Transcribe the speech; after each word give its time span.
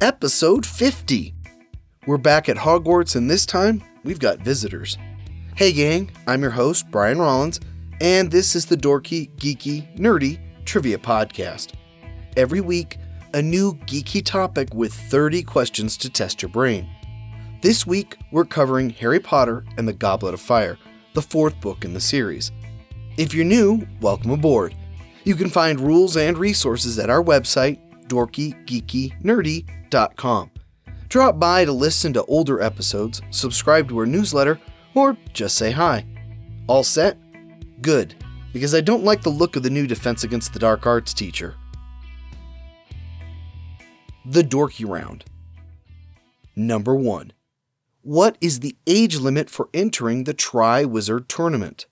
episode 0.00 0.64
50. 0.64 1.34
We're 2.06 2.16
back 2.16 2.48
at 2.48 2.56
Hogwarts, 2.56 3.16
and 3.16 3.28
this 3.28 3.44
time 3.44 3.82
we've 4.02 4.18
got 4.18 4.38
visitors. 4.38 4.96
Hey, 5.56 5.72
gang, 5.72 6.10
I'm 6.26 6.40
your 6.40 6.52
host, 6.52 6.90
Brian 6.90 7.18
Rollins, 7.18 7.60
and 8.00 8.30
this 8.30 8.56
is 8.56 8.64
the 8.64 8.78
Dorky, 8.78 9.30
Geeky, 9.36 9.94
Nerdy 9.98 10.40
Trivia 10.64 10.96
Podcast. 10.96 11.74
Every 12.36 12.62
week, 12.62 12.96
a 13.34 13.42
new 13.42 13.74
geeky 13.80 14.24
topic 14.24 14.72
with 14.72 14.94
30 14.94 15.42
questions 15.42 15.98
to 15.98 16.08
test 16.08 16.40
your 16.40 16.48
brain. 16.48 16.88
This 17.60 17.86
week, 17.86 18.16
we're 18.32 18.46
covering 18.46 18.88
Harry 18.90 19.20
Potter 19.20 19.66
and 19.76 19.86
the 19.86 19.92
Goblet 19.92 20.32
of 20.32 20.40
Fire, 20.40 20.78
the 21.12 21.20
fourth 21.20 21.60
book 21.60 21.84
in 21.84 21.92
the 21.92 22.00
series. 22.00 22.52
If 23.18 23.34
you're 23.34 23.44
new, 23.44 23.86
welcome 24.00 24.30
aboard. 24.30 24.74
You 25.24 25.34
can 25.34 25.50
find 25.50 25.78
rules 25.78 26.16
and 26.16 26.38
resources 26.38 26.98
at 26.98 27.10
our 27.10 27.22
website, 27.22 27.78
dorkygeekynerdy.com. 28.06 29.79
Drop 31.08 31.40
by 31.40 31.64
to 31.64 31.72
listen 31.72 32.12
to 32.12 32.24
older 32.26 32.62
episodes, 32.62 33.20
subscribe 33.30 33.88
to 33.88 33.98
our 33.98 34.06
newsletter, 34.06 34.60
or 34.94 35.16
just 35.32 35.56
say 35.56 35.72
hi. 35.72 36.06
All 36.68 36.84
set? 36.84 37.18
Good, 37.82 38.14
because 38.52 38.74
I 38.74 38.80
don't 38.80 39.04
like 39.04 39.22
the 39.22 39.30
look 39.30 39.56
of 39.56 39.64
the 39.64 39.70
new 39.70 39.86
Defense 39.86 40.22
Against 40.22 40.52
the 40.52 40.60
Dark 40.60 40.86
Arts 40.86 41.12
teacher. 41.12 41.56
The 44.24 44.42
Dorky 44.42 44.88
Round. 44.88 45.24
Number 46.54 46.94
1. 46.94 47.32
What 48.02 48.36
is 48.40 48.60
the 48.60 48.76
age 48.86 49.16
limit 49.16 49.50
for 49.50 49.68
entering 49.74 50.24
the 50.24 50.34
Triwizard 50.34 51.26
Tournament? 51.26 51.86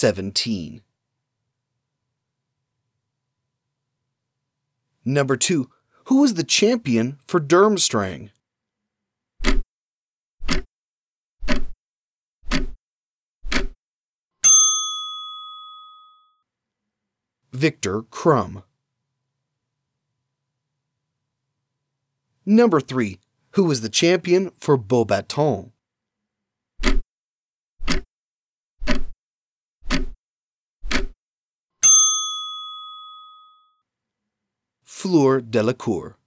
Seventeen. 0.00 0.80
Number 5.04 5.36
two, 5.36 5.68
who 6.04 6.22
was 6.22 6.32
the 6.32 6.42
champion 6.42 7.18
for 7.26 7.38
Durmstrang? 7.38 8.30
Viktor 17.52 18.00
Krum. 18.00 18.62
Number 22.46 22.80
3. 22.80 23.18
Who 23.50 23.64
was 23.64 23.82
the 23.82 23.90
champion 23.90 24.52
for 24.58 24.78
Beauxbaton? 24.78 25.72
Fleur 35.00 35.40
Delacour. 35.40 36.18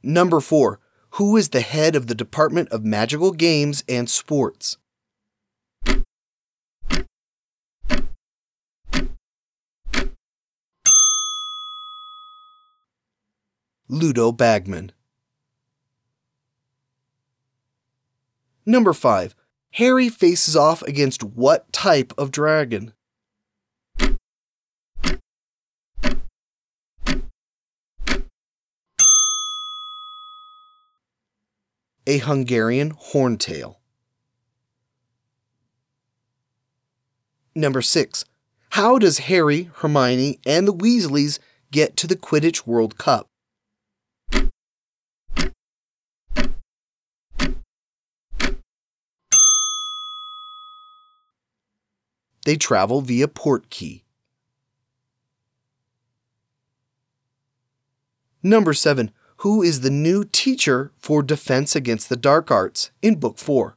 Number 0.00 0.38
4. 0.38 0.78
Who 1.14 1.36
is 1.36 1.48
the 1.48 1.60
head 1.60 1.96
of 1.96 2.06
the 2.06 2.14
Department 2.14 2.68
of 2.68 2.84
Magical 2.84 3.32
Games 3.32 3.82
and 3.88 4.08
Sports? 4.08 4.78
Ludo 13.88 14.30
Bagman. 14.30 14.92
Number 18.64 18.92
5. 18.92 19.34
Harry 19.72 20.08
faces 20.08 20.54
off 20.54 20.80
against 20.82 21.24
what 21.24 21.72
type 21.72 22.12
of 22.16 22.30
dragon? 22.30 22.92
A 32.06 32.18
Hungarian 32.18 32.92
horntail. 32.92 33.76
Number 37.54 37.80
6. 37.80 38.24
How 38.70 38.98
does 38.98 39.18
Harry, 39.18 39.70
Hermione, 39.76 40.40
and 40.44 40.66
the 40.66 40.72
Weasleys 40.72 41.38
get 41.70 41.96
to 41.98 42.06
the 42.06 42.16
Quidditch 42.16 42.66
World 42.66 42.98
Cup? 42.98 43.28
They 52.44 52.56
travel 52.56 53.02
via 53.02 53.28
Portkey. 53.28 54.02
Number 58.42 58.72
7. 58.74 59.12
Who 59.42 59.60
is 59.60 59.80
the 59.80 59.90
new 59.90 60.22
teacher 60.22 60.92
for 60.98 61.20
Defense 61.20 61.74
Against 61.74 62.08
the 62.08 62.16
Dark 62.16 62.52
Arts 62.52 62.92
in 63.02 63.16
Book 63.16 63.38
4? 63.38 63.76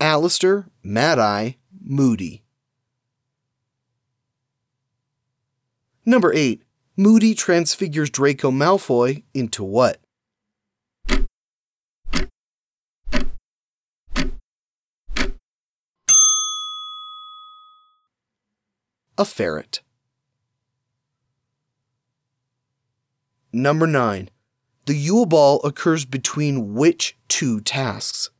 Alastor 0.00 0.66
Mad 0.82 1.20
Eye 1.20 1.58
Moody. 1.80 2.42
Number 6.04 6.32
8. 6.34 6.64
Moody 6.96 7.36
transfigures 7.36 8.10
Draco 8.10 8.50
Malfoy 8.50 9.22
into 9.32 9.62
what? 9.62 10.01
A 19.18 19.24
ferret. 19.26 19.82
Number 23.52 23.86
9. 23.86 24.30
The 24.86 24.94
Yule 24.94 25.26
Ball 25.26 25.60
occurs 25.64 26.06
between 26.06 26.74
which 26.74 27.16
two 27.28 27.60
tasks? 27.60 28.30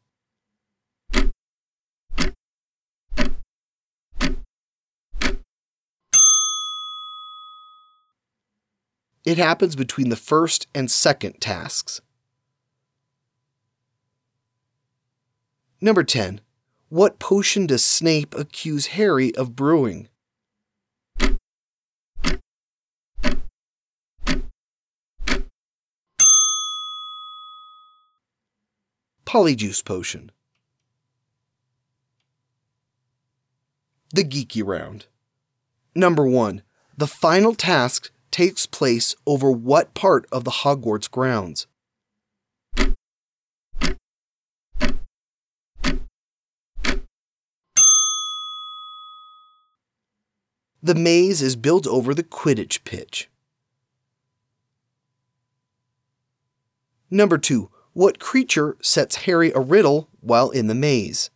It 9.24 9.38
happens 9.38 9.76
between 9.76 10.08
the 10.08 10.16
first 10.16 10.66
and 10.74 10.90
second 10.90 11.40
tasks. 11.40 12.00
Number 15.80 16.02
10. 16.02 16.40
What 16.88 17.18
potion 17.18 17.66
does 17.66 17.84
Snape 17.84 18.34
accuse 18.34 18.86
Harry 18.86 19.34
of 19.36 19.54
brewing? 19.54 20.08
Polyjuice 29.32 29.82
potion. 29.82 30.30
The 34.12 34.24
Geeky 34.24 34.62
Round. 34.62 35.06
Number 35.94 36.26
1. 36.26 36.60
The 36.98 37.06
final 37.06 37.54
task 37.54 38.10
takes 38.30 38.66
place 38.66 39.14
over 39.26 39.50
what 39.50 39.94
part 39.94 40.26
of 40.30 40.44
the 40.44 40.50
Hogwarts 40.50 41.10
grounds? 41.10 41.66
The 50.82 50.94
maze 50.94 51.40
is 51.40 51.56
built 51.56 51.86
over 51.86 52.12
the 52.12 52.22
Quidditch 52.22 52.84
pitch. 52.84 53.30
Number 57.10 57.38
2. 57.38 57.70
What 57.94 58.18
creature 58.18 58.76
sets 58.80 59.16
Harry 59.26 59.52
a 59.52 59.60
riddle 59.60 60.08
while 60.20 60.48
in 60.48 60.66
the 60.66 60.74
maze? 60.74 61.30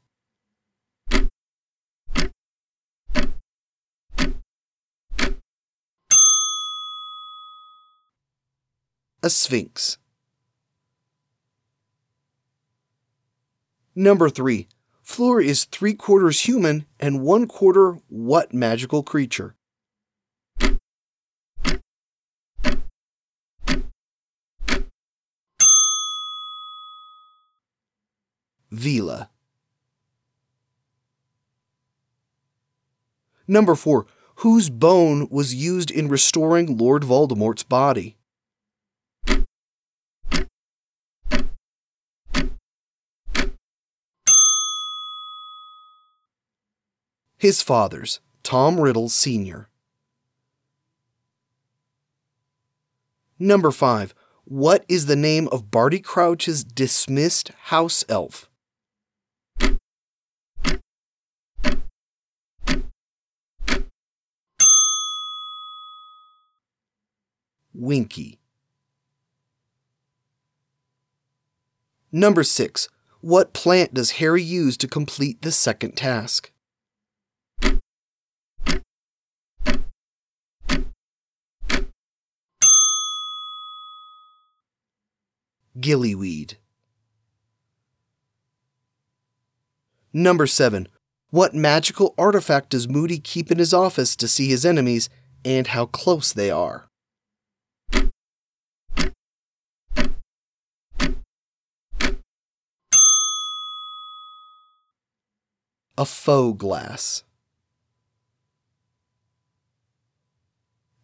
a 9.23 9.29
sphinx. 9.29 9.99
Number 13.97 14.31
3. 14.31 14.69
Fleur 15.03 15.41
is 15.41 15.65
three 15.65 15.95
quarters 15.95 16.43
human 16.43 16.87
and 17.01 17.23
one 17.23 17.49
quarter 17.49 17.99
what 18.09 18.55
magical 18.55 19.03
creature? 19.03 19.56
Veela. 28.87 29.29
Number 33.49 33.75
4. 33.75 34.07
whose 34.41 34.69
bone 34.69 35.27
was 35.31 35.55
used 35.55 35.91
in 35.91 36.09
restoring 36.09 36.77
Lord 36.77 37.03
Voldemort's 37.03 37.65
body? 37.65 38.17
His 47.39 47.63
father's, 47.63 48.21
Tom 48.43 48.79
Riddle 48.79 49.09
Sr. 49.09 49.69
Number 53.39 53.71
5. 53.71 54.15
What 54.45 54.85
is 54.89 55.07
the 55.07 55.17
name 55.17 55.49
of 55.49 55.71
Barty 55.71 56.01
Crouch's 56.01 56.63
dismissed 56.63 57.49
house 57.73 58.05
elf? 58.09 58.49
Winky. 67.79 68.39
Number 72.11 72.43
6. 72.43 72.89
What 73.21 73.53
plant 73.53 73.93
does 73.93 74.13
Harry 74.13 74.43
use 74.43 74.77
to 74.79 74.89
complete 74.89 75.43
the 75.43 75.53
second 75.53 75.97
task? 75.97 76.51
Gillyweed. 85.79 86.55
Number 90.13 90.47
7. 90.47 90.89
What 91.29 91.55
magical 91.55 92.15
artifact 92.17 92.71
does 92.71 92.89
Moody 92.89 93.19
keep 93.19 93.51
in 93.51 93.59
his 93.59 93.75
office 93.75 94.17
to 94.17 94.27
see 94.27 94.49
his 94.49 94.65
enemies 94.65 95.11
and 95.45 95.67
how 95.67 95.85
close 95.85 96.33
they 96.33 96.51
are? 96.51 96.86
A 105.99 106.05
Foe-Glass. 106.05 107.25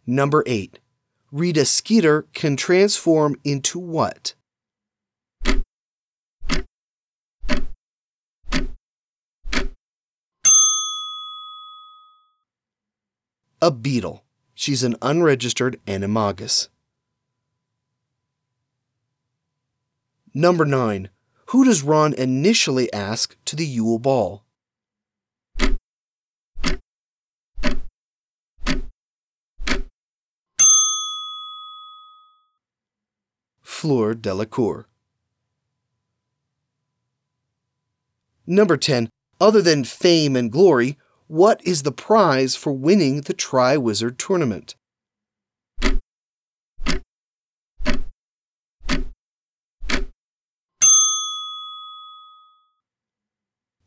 Number 0.07 0.45
8. 0.47 0.81
Rita 1.31 1.65
Skeeter 1.65 2.27
can 2.35 2.57
transform 2.57 3.37
into 3.43 3.79
what? 3.79 4.35
A 13.63 13.71
beetle. 13.71 14.25
She's 14.55 14.83
an 14.83 14.97
unregistered 15.01 15.81
animagus. 15.87 16.69
Number 20.35 20.67
9. 20.67 21.09
Who 21.47 21.65
does 21.65 21.83
Ron 21.83 22.13
initially 22.13 22.93
ask 22.93 23.37
to 23.47 23.57
the 23.57 23.65
Yule 23.65 23.99
Ball? 23.99 24.45
Fleur 33.83 34.15
Delacour. 34.15 34.87
Number 38.47 38.77
10. 38.77 39.09
Other 39.41 39.61
than 39.61 39.83
fame 39.83 40.37
and 40.37 40.53
glory, 40.53 40.97
what 41.27 41.61
is 41.65 41.83
the 41.83 41.91
prize 41.91 42.55
for 42.55 42.73
winning 42.73 43.23
the 43.23 43.35
Triwizard 43.35 44.19
Tournament? 44.19 44.77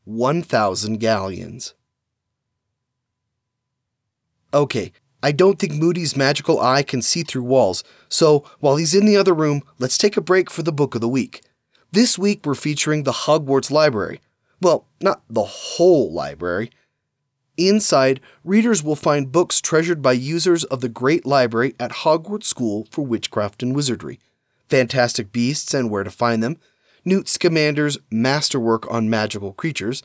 One 0.03 0.41
thousand 0.41 0.99
galleons. 0.99 1.73
Okay, 4.53 4.91
I 5.25 5.31
don't 5.31 5.57
think 5.57 5.73
Moody's 5.73 6.15
magical 6.15 6.61
eye 6.61 6.83
can 6.83 7.01
see 7.01 7.23
through 7.23 7.41
walls, 7.41 7.83
so 8.07 8.45
while 8.59 8.75
he's 8.75 8.93
in 8.93 9.07
the 9.07 9.17
other 9.17 9.33
room, 9.33 9.63
let's 9.79 9.97
take 9.97 10.15
a 10.15 10.21
break 10.21 10.51
for 10.51 10.61
the 10.61 10.71
book 10.71 10.93
of 10.93 11.01
the 11.01 11.09
week. 11.09 11.41
This 11.91 12.15
week 12.15 12.45
we're 12.45 12.53
featuring 12.53 13.01
the 13.01 13.11
Hogwarts 13.11 13.71
Library. 13.71 14.21
Well, 14.61 14.85
not 15.01 15.23
the 15.27 15.43
whole 15.43 16.13
library. 16.13 16.69
Inside, 17.57 18.21
readers 18.43 18.83
will 18.83 18.95
find 18.95 19.31
books 19.31 19.61
treasured 19.61 20.03
by 20.03 20.11
users 20.11 20.63
of 20.65 20.81
the 20.81 20.89
Great 20.89 21.25
Library 21.25 21.73
at 21.79 22.03
Hogwarts 22.03 22.43
School 22.43 22.87
for 22.91 23.03
Witchcraft 23.03 23.63
and 23.63 23.75
Wizardry, 23.75 24.19
Fantastic 24.67 25.31
Beasts 25.31 25.73
and 25.73 25.89
Where 25.89 26.03
to 26.03 26.11
Find 26.11 26.43
Them, 26.43 26.57
Newt 27.03 27.25
Scamander's 27.25 27.97
Masterwork 28.11 28.85
on 28.91 29.09
Magical 29.09 29.53
Creatures, 29.53 30.03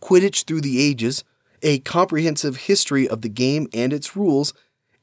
Quidditch 0.00 0.44
Through 0.44 0.62
the 0.62 0.80
Ages, 0.80 1.22
a 1.64 1.80
comprehensive 1.80 2.56
history 2.56 3.08
of 3.08 3.22
the 3.22 3.28
game 3.28 3.66
and 3.72 3.92
its 3.92 4.14
rules, 4.14 4.54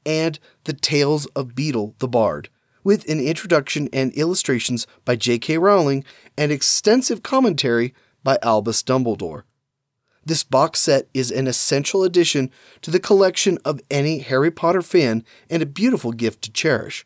and 0.06 0.38
The 0.64 0.72
Tales 0.72 1.26
of 1.26 1.54
Beedle 1.54 1.94
the 1.98 2.08
Bard, 2.08 2.48
with 2.82 3.08
an 3.08 3.20
introduction 3.20 3.88
and 3.92 4.12
illustrations 4.14 4.86
by 5.04 5.16
J.K. 5.16 5.58
Rowling 5.58 6.04
and 6.38 6.50
extensive 6.50 7.22
commentary 7.22 7.92
by 8.24 8.38
Albus 8.42 8.82
Dumbledore. 8.82 9.42
This 10.24 10.44
box 10.44 10.80
set 10.80 11.08
is 11.12 11.32
an 11.32 11.48
essential 11.48 12.04
addition 12.04 12.50
to 12.82 12.90
the 12.92 13.00
collection 13.00 13.58
of 13.64 13.80
any 13.90 14.20
Harry 14.20 14.52
Potter 14.52 14.82
fan 14.82 15.24
and 15.50 15.62
a 15.62 15.66
beautiful 15.66 16.12
gift 16.12 16.42
to 16.42 16.52
cherish. 16.52 17.04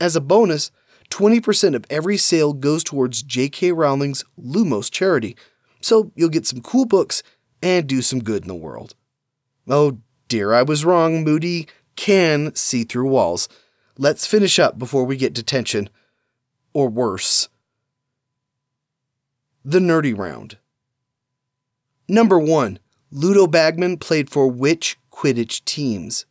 As 0.00 0.14
a 0.14 0.20
bonus, 0.20 0.70
20% 1.10 1.74
of 1.74 1.84
every 1.90 2.16
sale 2.16 2.52
goes 2.52 2.84
towards 2.84 3.22
J.K. 3.24 3.72
Rowling's 3.72 4.24
Lumos 4.40 4.90
charity, 4.90 5.36
so 5.80 6.12
you'll 6.14 6.28
get 6.28 6.46
some 6.46 6.60
cool 6.60 6.84
books 6.84 7.22
and 7.62 7.86
do 7.86 8.02
some 8.02 8.22
good 8.22 8.42
in 8.42 8.48
the 8.48 8.54
world. 8.54 8.94
Oh 9.68 9.98
dear, 10.28 10.52
I 10.52 10.62
was 10.62 10.84
wrong. 10.84 11.24
Moody 11.24 11.68
can 11.96 12.54
see 12.54 12.84
through 12.84 13.08
walls. 13.08 13.48
Let's 13.96 14.26
finish 14.26 14.58
up 14.58 14.78
before 14.78 15.04
we 15.04 15.16
get 15.16 15.32
detention. 15.32 15.90
Or 16.72 16.88
worse. 16.88 17.48
The 19.64 19.80
Nerdy 19.80 20.16
Round. 20.16 20.58
Number 22.08 22.38
1. 22.38 22.78
Ludo 23.10 23.46
Bagman 23.46 23.96
played 23.96 24.30
for 24.30 24.46
which 24.48 24.96
Quidditch 25.10 25.64
teams? 25.64 26.26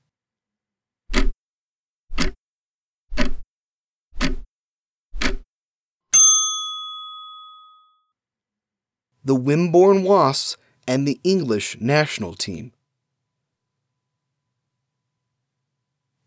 The 9.24 9.36
Wimborne 9.36 10.04
Wasps 10.04 10.56
and 10.88 11.08
the 11.08 11.20
English 11.24 11.77
national 11.79 12.34
team. 12.34 12.72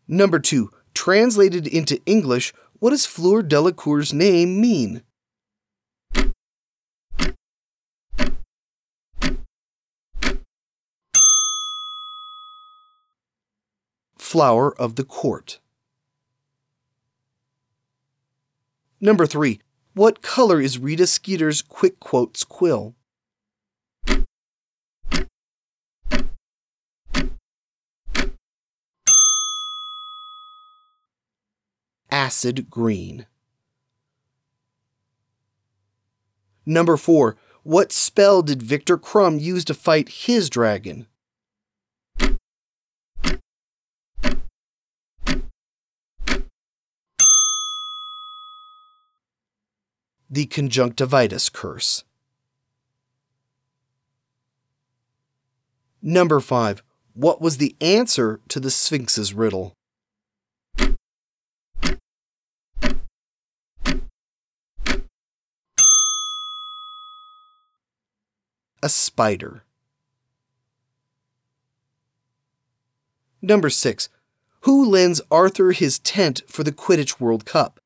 Number 0.06 0.38
2. 0.38 0.70
Translated 0.92 1.66
into 1.66 2.00
English, 2.04 2.52
what 2.78 2.90
does 2.90 3.06
Fleur 3.06 3.42
Delacour's 3.42 4.12
name 4.12 4.60
mean? 4.60 5.02
flower 14.30 14.72
of 14.78 14.94
the 14.94 15.02
court. 15.02 15.58
Number 19.00 19.26
3. 19.26 19.58
What 19.94 20.22
color 20.22 20.60
is 20.60 20.78
Rita 20.78 21.08
Skeeter's 21.08 21.62
Quick 21.62 21.98
Quotes 21.98 22.44
quill? 22.44 22.94
Acid 32.40 32.70
green. 32.70 33.26
Number 36.64 36.96
4. 36.96 37.36
What 37.64 37.92
spell 37.92 38.40
did 38.40 38.62
Viktor 38.62 38.96
Krum 38.96 39.38
use 39.38 39.62
to 39.66 39.74
fight 39.74 40.08
his 40.08 40.48
dragon? 40.48 41.06
the 50.32 50.46
conjunctivitis 50.46 51.50
curse. 51.50 52.04
Number 56.00 56.40
5. 56.40 56.82
What 57.12 57.42
was 57.42 57.58
the 57.58 57.76
answer 57.82 58.40
to 58.48 58.60
the 58.60 58.70
Sphinx's 58.70 59.34
riddle? 59.34 59.76
A 68.82 68.88
spider. 68.88 69.64
Number 73.42 73.68
6. 73.68 74.08
Who 74.62 74.84
lends 74.84 75.20
Arthur 75.30 75.72
his 75.72 75.98
tent 75.98 76.42
for 76.46 76.64
the 76.64 76.72
Quidditch 76.72 77.20
World 77.20 77.44
Cup? 77.44 77.80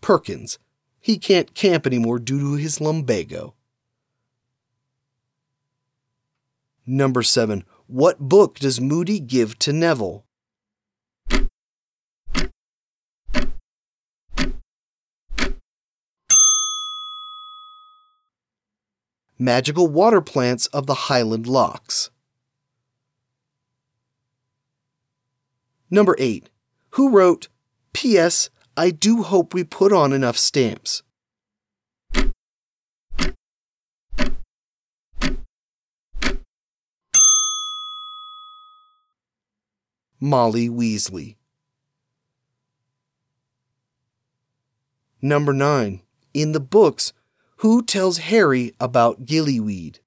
Perkins. 0.00 0.58
He 1.00 1.18
can't 1.18 1.54
camp 1.54 1.86
anymore 1.86 2.18
due 2.18 2.38
to 2.38 2.54
his 2.54 2.80
lumbago. 2.80 3.54
Number 6.86 7.22
7. 7.22 7.64
What 7.86 8.20
book 8.20 8.58
does 8.58 8.80
Moody 8.80 9.18
give 9.20 9.58
to 9.60 9.72
Neville? 9.72 10.24
Magical 19.42 19.88
Water 19.88 20.20
Plants 20.20 20.66
of 20.68 20.86
the 20.86 20.94
Highland 20.94 21.48
Lochs. 21.48 22.10
Number 25.90 26.14
8. 26.16 26.48
Who 26.90 27.10
wrote, 27.10 27.48
P.S. 27.92 28.50
I 28.76 28.90
do 28.90 29.24
hope 29.24 29.52
we 29.52 29.64
put 29.64 29.92
on 29.92 30.12
enough 30.12 30.38
stamps? 30.38 31.02
Molly 40.20 40.68
Weasley. 40.68 41.34
Number 45.20 45.52
9. 45.52 46.00
In 46.32 46.52
the 46.52 46.60
books, 46.60 47.12
who 47.62 47.80
tells 47.80 48.18
Harry 48.18 48.74
about 48.80 49.24
gillyweed? 49.24 50.00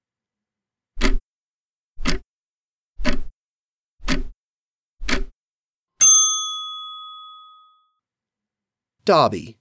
Dobby. 9.05 9.57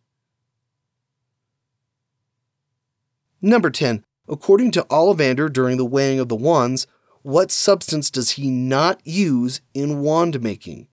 Number 3.40 3.70
10. 3.70 4.04
According 4.28 4.72
to 4.72 4.82
Ollivander 4.90 5.52
during 5.52 5.76
the 5.76 5.84
weighing 5.84 6.18
of 6.18 6.28
the 6.28 6.34
wands, 6.34 6.88
what 7.22 7.52
substance 7.52 8.10
does 8.10 8.30
he 8.30 8.50
not 8.50 9.00
use 9.04 9.60
in 9.72 10.00
wand 10.00 10.42
making? 10.42 10.88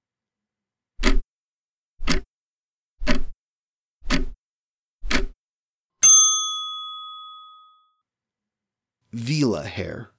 Veela 9.16 9.66
hair. 9.66 10.12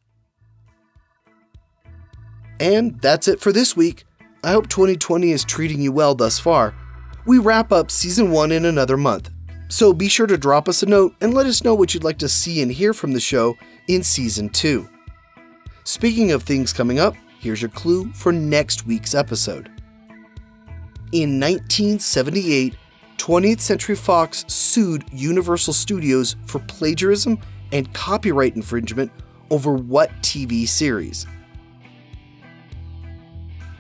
And 2.61 3.00
that's 3.00 3.28
it 3.28 3.40
for 3.40 3.52
this 3.52 3.76
week. 3.76 4.04
I 4.44 4.52
hope 4.52 4.68
2020 4.68 5.30
is 5.30 5.44
treating 5.44 5.80
you 5.80 5.92
well 5.92 6.14
thus 6.14 6.38
far. 6.38 6.75
We 7.26 7.38
wrap 7.38 7.72
up 7.72 7.90
season 7.90 8.30
1 8.30 8.52
in 8.52 8.64
another 8.64 8.96
month, 8.96 9.30
so 9.68 9.92
be 9.92 10.08
sure 10.08 10.26
to 10.26 10.37
drop 10.37 10.68
us 10.68 10.82
a 10.82 10.87
note 10.87 11.14
and 11.20 11.32
let 11.32 11.46
us 11.46 11.64
know 11.64 11.75
what 11.75 11.94
you'd 11.94 12.04
like 12.04 12.18
to 12.18 12.28
see 12.28 12.61
and 12.62 12.70
hear 12.70 12.92
from 12.92 13.12
the 13.12 13.20
show 13.20 13.56
in 13.88 14.02
season 14.02 14.49
2. 14.49 14.88
Speaking 15.84 16.32
of 16.32 16.42
things 16.42 16.72
coming 16.72 16.99
up, 16.99 17.14
here's 17.38 17.62
your 17.62 17.70
clue 17.70 18.12
for 18.12 18.32
next 18.32 18.87
week's 18.87 19.14
episode. 19.14 19.70
In 21.12 21.38
1978, 21.38 22.75
20th 23.18 23.61
Century 23.61 23.94
Fox 23.94 24.44
sued 24.49 25.04
Universal 25.12 25.75
Studios 25.75 26.37
for 26.46 26.58
plagiarism 26.61 27.38
and 27.73 27.93
copyright 27.95 28.55
infringement 28.55 29.11
over 29.50 29.75
what 29.75 30.11
TV 30.23 30.69
series? 30.69 31.26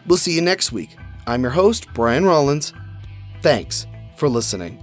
We'll 0.06 0.18
see 0.18 0.34
you 0.34 0.42
next 0.42 0.72
week. 0.72 0.96
I'm 1.26 1.42
your 1.42 1.52
host, 1.52 1.86
Brian 1.94 2.24
Rollins. 2.24 2.72
Thanks 3.42 3.86
for 4.16 4.28
listening. 4.28 4.81